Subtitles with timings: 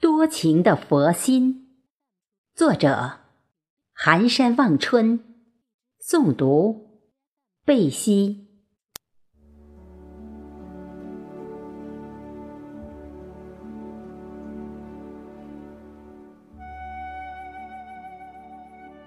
[0.00, 1.68] 多情的佛心，
[2.54, 3.18] 作者：
[3.92, 5.20] 寒山望春，
[6.02, 7.02] 诵读：
[7.66, 8.48] 贝西。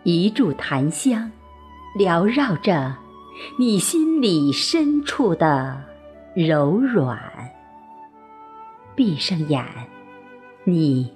[0.03, 1.31] 一柱檀香，
[1.97, 2.95] 缭绕着
[3.57, 5.83] 你心里深处的
[6.35, 7.19] 柔软。
[8.95, 9.65] 闭上眼。
[10.66, 11.12] 你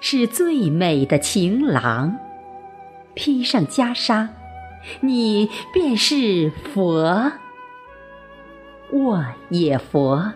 [0.00, 2.18] 是最美的情郎，
[3.14, 4.28] 披上袈裟，
[5.00, 7.32] 你便是佛。
[8.92, 10.32] 卧也佛，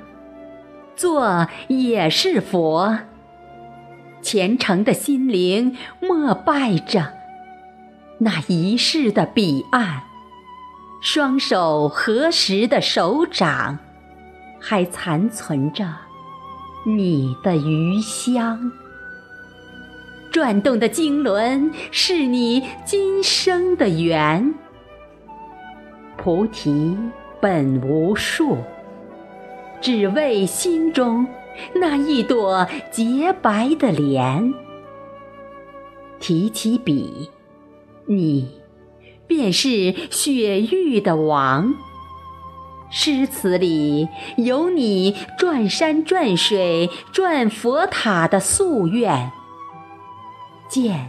[0.94, 2.98] 坐也是佛。
[4.22, 7.12] 虔诚的心灵膜拜着
[8.18, 10.02] 那一世的彼岸，
[11.02, 13.78] 双手合十的手掌，
[14.58, 16.05] 还残存着。
[16.88, 18.70] 你的余香，
[20.30, 24.54] 转动的经轮是你今生的缘。
[26.16, 26.96] 菩提
[27.40, 28.58] 本无树，
[29.80, 31.26] 只为心中
[31.74, 34.54] 那一朵洁白的莲。
[36.20, 37.28] 提起笔，
[38.04, 38.48] 你
[39.26, 41.74] 便是雪域的王。
[42.88, 49.30] 诗词里有你转山转水转佛塔的夙愿，
[50.68, 51.08] 见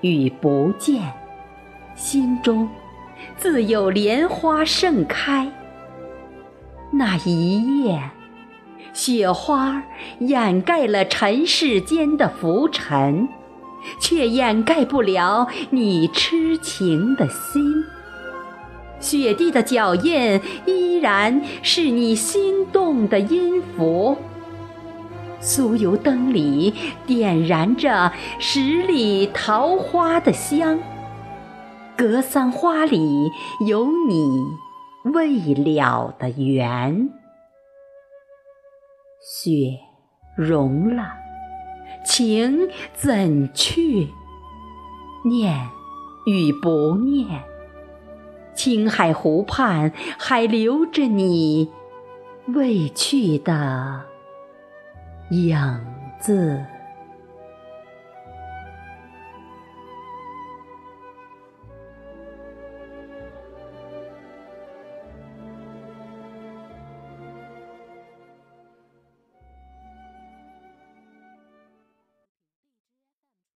[0.00, 1.12] 与不见，
[1.94, 2.68] 心中
[3.36, 5.50] 自有莲花盛开。
[6.90, 8.10] 那一夜，
[8.92, 9.82] 雪花
[10.20, 13.28] 掩盖了尘世间的浮尘，
[14.00, 17.84] 却掩盖不了你痴情的心。
[19.04, 24.16] 雪地的脚印依然是你心动的音符，
[25.42, 26.72] 酥油灯里
[27.06, 30.78] 点燃着十里桃花的香，
[31.94, 33.30] 格桑花里
[33.68, 34.42] 有你
[35.12, 37.10] 未了的缘。
[39.20, 39.78] 雪
[40.34, 41.12] 融了，
[42.06, 44.08] 情怎去？
[45.26, 45.68] 念
[46.24, 47.42] 与不念？
[48.64, 51.70] 青海湖畔还留着你
[52.46, 54.00] 未去的
[55.28, 55.54] 影
[56.18, 56.73] 子。